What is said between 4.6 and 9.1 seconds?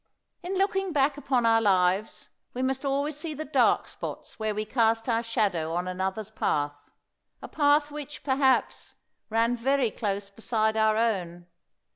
cast our shadow on another's path a path which, perhaps,